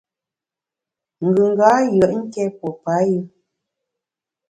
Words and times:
Ngùnga 1.25 1.69
yùet 1.91 2.11
nké 2.23 2.43
pue 2.57 2.69
payù. 2.83 3.19